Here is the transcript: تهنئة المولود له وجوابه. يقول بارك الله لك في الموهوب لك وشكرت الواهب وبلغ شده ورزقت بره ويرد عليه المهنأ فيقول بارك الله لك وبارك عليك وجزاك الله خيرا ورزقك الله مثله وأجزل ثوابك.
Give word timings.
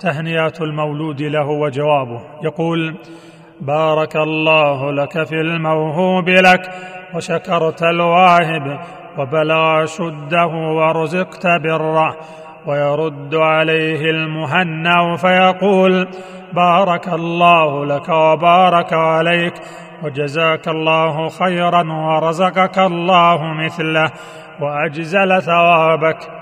تهنئة 0.00 0.52
المولود 0.60 1.22
له 1.22 1.46
وجوابه. 1.46 2.20
يقول 2.42 2.96
بارك 3.60 4.16
الله 4.16 4.92
لك 4.92 5.24
في 5.24 5.34
الموهوب 5.34 6.28
لك 6.28 6.70
وشكرت 7.14 7.82
الواهب 7.82 8.80
وبلغ 9.18 9.84
شده 9.84 10.46
ورزقت 10.46 11.46
بره 11.46 12.16
ويرد 12.66 13.34
عليه 13.34 14.10
المهنأ 14.10 15.16
فيقول 15.16 16.08
بارك 16.52 17.08
الله 17.08 17.84
لك 17.86 18.08
وبارك 18.08 18.92
عليك 18.92 19.54
وجزاك 20.02 20.68
الله 20.68 21.28
خيرا 21.28 21.92
ورزقك 21.92 22.78
الله 22.78 23.52
مثله 23.52 24.10
وأجزل 24.60 25.42
ثوابك. 25.42 26.35